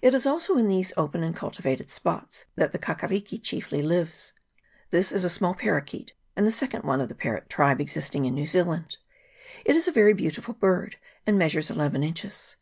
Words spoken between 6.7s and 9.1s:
one of the parrot tribe existing in New Zealand.